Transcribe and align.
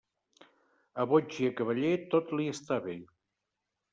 A 1.03 1.05
boig 1.11 1.35
i 1.43 1.49
a 1.49 1.51
cavaller, 1.59 1.93
tot 2.15 2.33
li 2.39 2.49
està 2.53 2.79
bé. 2.89 2.99